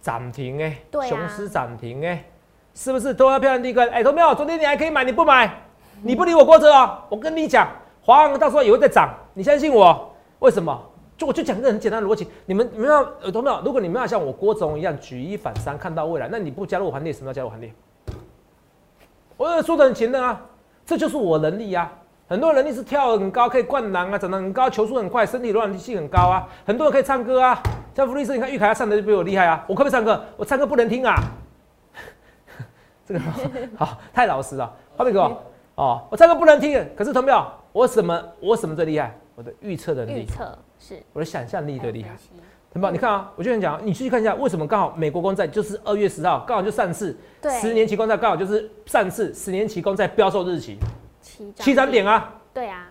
[0.00, 2.24] 涨停哎，对啊雄狮涨停哎，
[2.72, 3.82] 是不是都要漂亮第一个？
[3.90, 4.32] 哎，同没有？
[4.34, 5.62] 昨天你还可以买，你不买，
[6.02, 7.04] 你不理我郭哲啊。
[7.08, 7.68] 我跟你讲，
[8.00, 10.14] 华航到时候也会再涨，你相信我？
[10.38, 10.80] 为什么？
[11.16, 13.60] 就我就讲一个很简单的逻辑，你们你们要耳朵没有？
[13.64, 17.72] 如果你们要像我郭总一样举一反三，看到未来，那你不加入我行列，什么叫加入行列？
[19.36, 20.40] 我说的很勤的啊，
[20.86, 21.90] 这就是我能力呀、
[22.28, 26.46] 很多人能力是跳得很高，可以灌篮啊，长得很高，球速很快，身体柔软性很高啊。
[26.66, 27.58] 很多人可以唱歌啊，
[27.94, 29.64] 像弗利斯，你看玉凯他唱的就比我厉害啊。
[29.66, 30.22] 我可不可以唱歌？
[30.36, 31.16] 我唱歌不能听啊。
[33.08, 33.20] 这个
[33.76, 35.42] 好好太老实了，画面给我
[35.76, 37.42] 哦，我唱歌不能听，可是同没有？
[37.72, 39.18] 我什么我什么最厉害？
[39.34, 42.10] 我的预测能力，预测是我的想象力最厉害
[42.72, 42.90] 同表？
[42.90, 50.76] 你看啊，我就跟你讲，你去看一下，为什么刚好美国公债就是二月十号，刚好就上市，对十年期公债刚好就是上市，十年期公债标售日期
[51.38, 52.34] 七七涨点啊。
[52.52, 52.88] 对啊，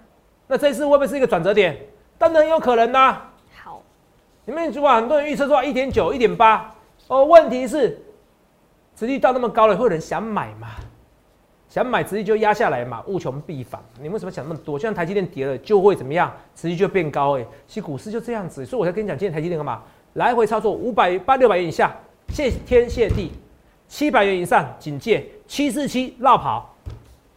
[0.47, 1.77] 那这一次会不会是一个转折点？
[2.17, 3.21] 当然有可能呐、
[3.61, 3.83] 好，
[4.45, 6.73] 你们说很多人预测说一点九、一点八，
[7.07, 8.01] 哦，问题是，
[8.95, 10.69] 殖利率到那么高了，会有人想买吗？
[11.69, 13.79] 想买殖利率就压下来嘛，物穷必反。
[14.01, 14.79] 你为什么想那么多？
[14.79, 16.31] 就像台积电跌了，就会怎么样？
[16.55, 19.83] 殖利率就变高哎、其实股市就这样子，所以我才跟你讲，今天台积电干嘛？
[20.13, 21.93] 来回操作五百八六百元以下，
[22.29, 23.29] 谢天谢地；
[23.87, 26.73] 七百元以上警戒，七四七绕跑，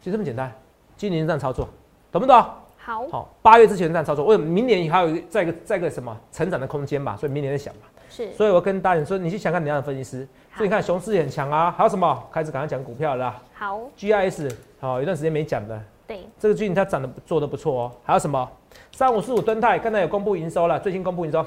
[0.01, 0.51] 就这么简单。
[1.01, 1.67] 今年这样操作，
[2.13, 2.37] 懂不懂？
[2.77, 7.17] 好，好，八月之前这样操作，为明年还有一个再一个再一个什么成长的空间吧？
[7.17, 7.81] 所以明年再想嘛。
[8.11, 10.29] 是所以我跟大人说，你去想看你样的分析师。
[10.55, 12.23] 所以你看熊市也很强啊，还有什么？
[12.31, 17.93] 开始赶快讲股票了啦好，，GIS 好、有一段时间没讲的，对，这个最近它涨得做得不错哦。
[18.05, 18.47] 还有什么？
[18.93, 21.43] 三五四五吨泰刚才有公布营收了，最新公布营收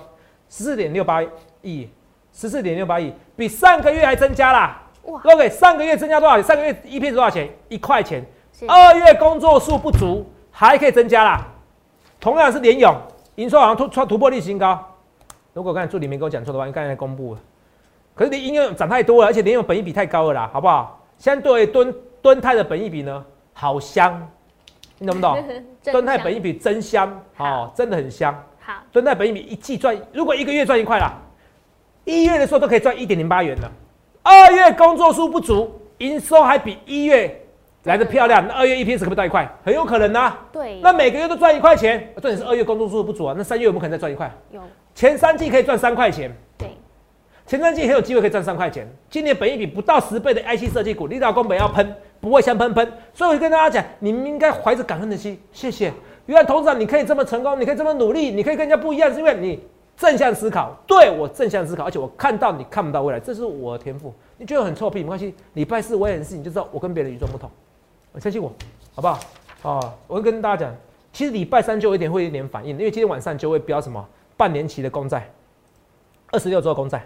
[0.49, 1.21] 十四点六八
[1.61, 1.87] 亿，
[2.33, 4.81] 十四点六八亿，比上个月还增加啦。
[5.03, 6.43] 哇，各位，上个月增加多少钱？
[6.43, 7.47] 上个月一片多少钱？
[7.69, 8.25] 一块钱。
[8.63, 11.47] 是二月工作数不足，还可以增加啦。
[12.19, 12.95] 同样是联勇，
[13.36, 14.80] 营收好像突突突破历史新高。
[15.54, 17.39] 如果刚才助理没跟我讲错的话，应该才公布了。
[18.15, 21.04] 可是联应用涨太多了，而且联用本益比太高了啦，好不好？
[21.17, 23.23] 相对敦敦泰的本益比呢，
[23.54, 24.28] 好香，
[24.97, 25.38] 你懂不懂？
[25.91, 28.34] 敦泰本益比真香哦好，真的很香。
[28.60, 31.13] 好，敦泰本益比一季赚，如果一个月赚一块啦，
[32.06, 33.71] 一月的时候都可以赚一点零八元了。
[34.21, 37.42] 二月工作数不足，营收还比一月
[37.83, 39.49] 来的漂亮，那二月 EPS 可不可以到一块？
[39.63, 44.31] 很有可能呐、对，那每个月都赚一块钱，重点是二月工作数不足啊，那三月有没有可能再赚一块？
[44.51, 44.61] 有
[44.95, 46.69] 前三季可以赚三块钱，对，
[47.45, 48.87] 前三季很有机会可以赚三块钱。
[49.09, 52.89] 今年本一比不到十倍的 IC 设计股，力道工本要喷，不会香喷喷。
[53.13, 55.91] 所以我就跟大家讲，你们应该怀着感恩的心，谢谢。
[56.27, 59.59] 原来董事长你可以这么成功，你可以这么努力，你可以跟人家不一样，是因为你
[59.97, 60.73] 正向思考。
[60.87, 64.13] 对我正向思考，而且我看到你看不到未来，这是我的天赋。
[64.37, 67.49] 你觉得很臭屁没关系，礼拜四我也很事，你就知道我跟别人与众不同。
[68.13, 68.52] 我相信我，
[68.95, 69.19] 好不好？
[69.63, 70.76] 哦，我会跟大家讲，
[71.12, 75.28] 其实礼拜三就有一点会有一点反应，因为今天晚上就会标什么半年期的公债，
[76.32, 77.06] 二十六周的公债。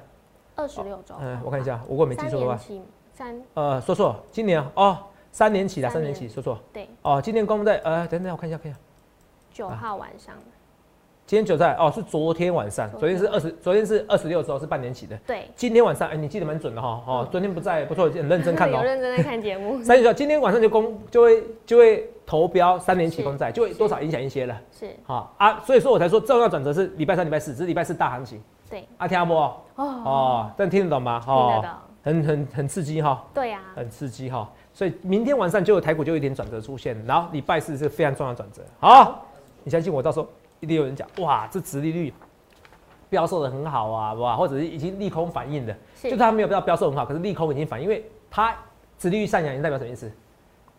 [0.56, 2.78] 二十六周，嗯，我看一下，我如果没记错的话三
[3.13, 3.41] 三。
[3.54, 4.98] 呃，说错，今年哦，
[5.32, 6.30] 三年期的，三年三年。
[6.30, 6.60] 期，说错。
[6.74, 6.89] 对。
[7.04, 8.80] 哦，今年公债，呃，等等，我看一下，看一下，
[9.54, 10.36] 九号晚上，
[11.27, 18.79] 今天九债哦，是昨天晚上，昨昨天天是二十，昨天是二十六周，是半年起的，对，今天晚上，哎，你记得蛮准的哈，哦，昨天不在，不错，很认真看有哦。
[18.85, 24.89] 认真在看节目，三月九，今天晚上就公就会就会投标三年期公债，就会多少影响一些了，是。
[25.03, 29.33] 好啊，所以说我才说重要转折是礼拜三、礼拜四，只是礼拜四大行情，对，啊，听不？
[29.33, 31.21] 哦，哦，但听得懂吗？
[31.25, 31.69] 听得懂，
[32.03, 33.21] 很很很刺激哈。
[33.33, 38.61] 对啊，很刺激哈，所以明天晚上就有台股就有一点转折出现，然后礼拜四是非常重要的转折。
[38.79, 39.25] 好，
[39.65, 40.27] 你相信我，到时候
[40.60, 42.13] 一定有人讲，哇，这殖利率
[43.10, 48.56] 标售的很好啊，哇，或者是已经利空反应的，是就它没有标标售很好，可是利空已经反应，因为它
[48.98, 50.12] 殖利率上扬，代表什么意思？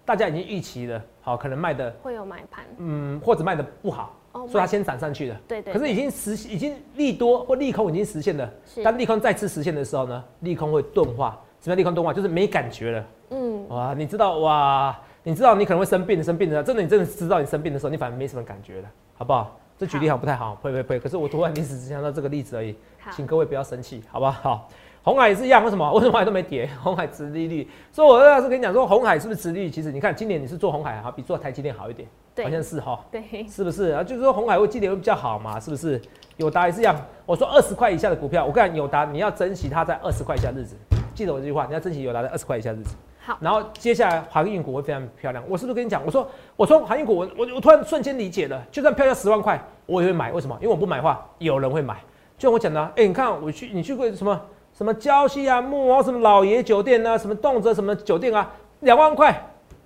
[0.05, 5.41] 大家已经预期了，好，可能卖的会有买盘，嗯，或者卖的不好，哦所以它先涨上去了。
[5.47, 11.39] 对对，可是已经实已经利多或利空已经实现了，是当利空再次实现的时候呢，利空会钝化。
[11.61, 12.13] 什么叫利空钝化？
[12.13, 13.05] 就是没感觉了。
[13.31, 19.59] 嗯，哇，你知道哇，你知道你可能会生病，生病的，真的你真的知道你生病的时候，你反而没什么感觉了，好不好？
[19.79, 20.99] 这举例好像不太好，呸呸呸！
[20.99, 24.33] 可是我突然临时只想到这个例子而已，好，请各位不要生气，好不好？
[24.33, 24.69] 好，
[25.05, 25.93] 红海也是一样，为什么？
[25.93, 26.69] 为什么都没跌？
[26.83, 29.71] 红海殖利率，所以我要是跟你讲说，红海是不是殖利率？
[29.71, 32.99] 其实你看今年你是做红海好，比做台积电好一点，对好像是哈。
[33.11, 34.03] 对，是不是啊？
[34.03, 35.61] 就是说红海会今年会比较好嘛？
[35.61, 36.01] 是不是？
[36.39, 36.97] 友达也是一样。
[37.25, 40.75] 我说二十块以下的股票，我跟友达你要珍惜它在二十块以下日子，
[41.15, 42.97] 记得我这句话，你要珍惜友达在二十块以下日子。
[43.29, 45.45] 好，然后接下来航运股会非常漂亮。
[45.47, 46.01] 我是不是跟你讲？
[46.07, 50.33] 我说我说航运股，我我我突然瞬间理解了，就算票价十万块，我也会买。
[50.33, 50.57] 为什么？
[50.63, 51.97] 因为我不买的话，有人会买。
[52.39, 54.41] 就像我讲的、啊，哎、你看我去你去过什么
[54.73, 59.39] 什么礁溪啊、木哦、什么老爷酒店啊、什么动辄什么酒店啊，两万块，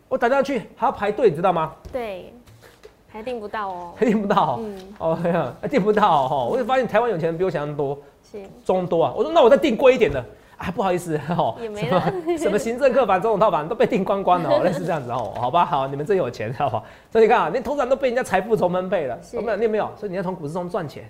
[0.08, 1.72] 我打电话去还要排队，你知道吗？
[1.92, 2.32] 对，
[3.08, 4.60] 还订不到哦，还订不到。
[4.62, 7.98] 嗯，哦，哎呀，订不到哦，我就发现台湾有钱人比我想象多，
[8.30, 9.12] 是，中多啊。
[9.16, 10.24] 我说那我再订贵一点的
[10.62, 16.84] 啊，不好意思 哦，也没什么什么行政课反、总统套房都被订光光了哦， 类似这样子哦，好吧，好，你们真有钱， 好不好？
[17.10, 19.56] 所以你看啊，连通常都被人家财富重分配了，是有没有？
[19.56, 19.90] 你有没有？
[19.96, 21.04] 所以你要从股市中赚钱。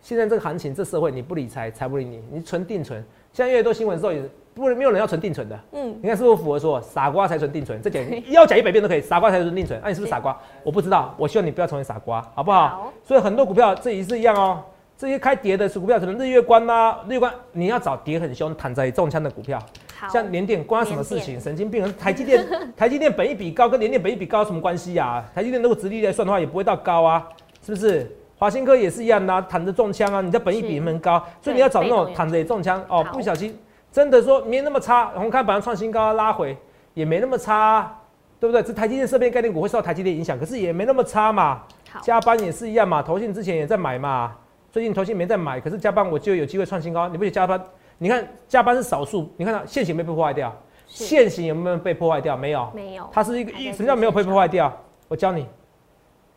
[0.00, 3.02] 现在这个行情，这社会你不理财，财不理你，你存定存。
[3.32, 4.22] 现在越多新闻的时候，也
[4.54, 5.58] 不没有人要存定存的。
[5.72, 7.80] 嗯，你看是不是符合说傻瓜才存定存？
[7.80, 9.80] 这讲要讲一百遍都可以，傻瓜才存定存。
[9.82, 10.38] 那、你是不是傻瓜？
[10.62, 12.68] 我不知道，我希望你不要成为傻瓜，好不好？
[12.68, 14.62] 好所以很多股票这也是一样哦。
[14.96, 19.58] 这些开跌的是股票，可能日月光呐、日月光，你要找跌很凶、躺着也中枪的股票。
[19.98, 21.40] 好，像联电关什么事情？
[21.40, 21.92] 神经病！
[21.98, 27.28] 台积电， 台积电本益比高，跟联电本益比高有什么关系呀、台积电如果直立来算的话，也不会到高啊，
[27.64, 28.10] 是不是？
[28.36, 33.56] 华新科也是一样的、啊，躺着中枪啊，你的本益比很高，所以你要找那种躺着也中枪哦，不小心
[33.90, 36.56] 真的说没那么差，红看板上创新高拉回
[36.94, 38.00] 也没那么差啊、
[38.38, 38.62] 对不对？
[38.62, 41.62] 这台积电设备概念股会受到台积电影响，可是也没那么差嘛。
[41.90, 44.36] 好，加班也是一样嘛，投信之前也在买嘛，
[44.74, 47.06] 最近投信没在买，可是加班我就有机会创新高。
[47.06, 47.64] 你不觉得加班？
[47.96, 50.52] 你看加班是少数，你看到现行没被破坏掉，
[50.88, 52.36] 是现行有没有被破坏掉？
[52.36, 54.76] 没有，没有，它是一个还在什么叫没有被破坏掉？
[55.06, 55.46] 我教你，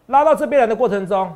[0.06, 1.34] 拉到这边来的过程中，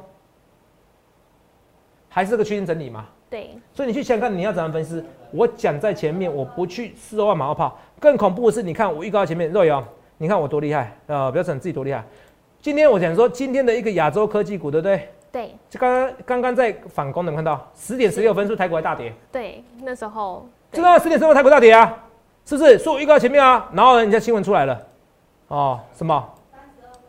[2.07, 3.07] 还是个区间整理嘛。
[3.31, 5.03] 对，所以你去想想看，你要怎样分析？
[5.31, 7.79] 我讲在前面，我不去事后马后炮。
[7.99, 9.83] 更恐怖的是，你看我预告前面肉瑶，
[10.19, 12.05] 你看我多厉害呃，不要讲自己多厉害。
[12.61, 15.09] 今天我想说今天的一个亚洲科技股，对不对？
[15.31, 17.71] 对，就刚刚刚刚在反攻，能看到？
[17.73, 19.13] 十点十六分，是台股还大跌？
[19.31, 22.03] 对，那时候知道十点十六台股大跌啊，
[22.45, 22.77] 是不是？
[22.77, 24.87] 所以我预告前面啊，然后，人家新闻出来了，
[25.47, 26.29] 哦，什么？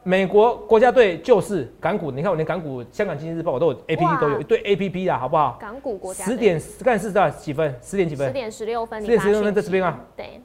[0.04, 5.56] 美国国家队就是港股，你看我连港股、香港经济日报我都有 A P P 都有哇一堆 A P P 啦，好不好？
[5.60, 7.72] 港股国家十点看是到几分？
[7.80, 8.26] 十点几分？
[8.26, 10.40] 十点十六分，10你点十六分在这边啊，对。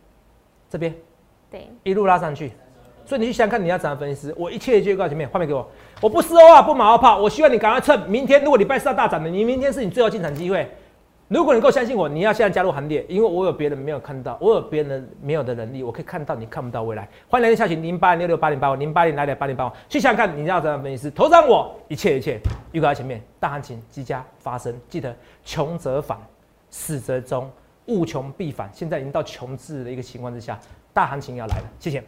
[0.70, 0.94] 这边？
[1.50, 2.52] 对，一路拉上去，
[3.08, 4.36] 所以你去想想看你要怎样分析师。
[4.38, 5.66] 我一切一切预告前面，画面给我，
[6.02, 10.70] 我不事后啊，不马后炮，我希望你赶快趁明天，如果礼拜四要大涨的，你明天是你最后进场机会。
[11.30, 17.08] 如果你够相信我，你要现在加入行列，因为我有别人没有看到，我有别人没有的能力，我可以看到你看不到未来。
[17.30, 21.12] 欢迎来电下群零八六六八零八五零八零来点八零八五，去想想看你要怎样分析师。
[21.12, 22.40] 投上我，一切一切
[22.72, 26.18] 预告在前面，大行情即将发生，记得穷则反，
[26.70, 27.50] 死则终，
[27.88, 28.70] 物穷必反。
[28.74, 30.58] 现在已经到穷至的一个情况之下，
[30.94, 31.64] 大行情要来了。
[31.80, 32.02] 谢谢。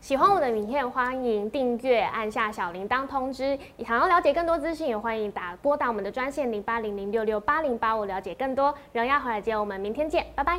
[0.00, 3.56] 喜欢我的影片，欢迎订阅，按下小铃铛通知。
[3.84, 8.74] 想要了解更多资讯，也欢迎打拨打我们的专线零八零零六六八零八五了解更多。
[8.94, 10.58] 荣耀华尔街，我们明天见，拜拜。